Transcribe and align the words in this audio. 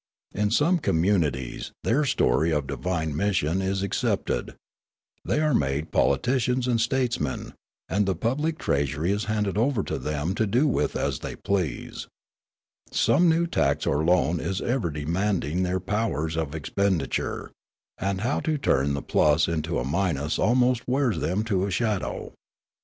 In 0.33 0.49
some 0.49 0.79
communities 0.79 1.73
their 1.83 2.05
story 2.05 2.51
of 2.51 2.65
divine 2.65 3.15
mission 3.15 3.61
is 3.61 3.83
ac 3.83 3.89
cepted; 4.07 4.55
they 5.23 5.39
are 5.41 5.53
made 5.53 5.91
politicians 5.91 6.65
and 6.67 6.81
statesmen, 6.81 7.53
and 7.87 8.07
the 8.07 8.15
public 8.15 8.57
treasury 8.57 9.11
is 9.11 9.25
handed 9.25 9.59
over 9.59 9.83
to 9.83 9.99
them 9.99 10.33
to 10.33 10.47
do 10.47 10.65
with 10.65 10.95
as 10.95 11.19
they 11.19 11.35
please; 11.35 12.07
some 12.91 13.29
new 13.29 13.45
tax 13.45 13.85
or 13.85 14.03
loan 14.03 14.39
is 14.39 14.59
ever 14.59 14.89
demand 14.89 15.45
ing 15.45 15.61
their 15.61 15.79
powers 15.79 16.35
of 16.35 16.55
expenditure; 16.55 17.51
and 17.99 18.21
how 18.21 18.39
to 18.39 18.57
turn 18.57 18.95
the 18.95 19.03
plus 19.03 19.47
into 19.47 19.77
a 19.77 19.85
minus 19.85 20.39
almost 20.39 20.81
wears 20.87 21.19
them 21.19 21.43
to 21.43 21.67
a 21.67 21.69
shadow. 21.69 22.33